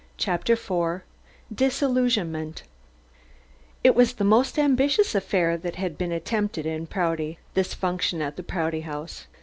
CHAPTER 0.17 0.53
IV 0.53 1.01
DISILLUSIONMENT 1.53 2.63
It 3.83 3.93
was 3.93 4.13
the 4.13 4.23
most 4.23 4.57
ambitious 4.57 5.13
affair 5.13 5.57
that 5.57 5.75
had 5.75 5.95
been 5.95 6.11
attempted 6.11 6.65
in 6.65 6.87
Prouty 6.87 7.37
this 7.53 7.75
function 7.75 8.19
at 8.19 8.35
the 8.35 8.41
Prouty 8.41 8.81
House. 8.81 9.27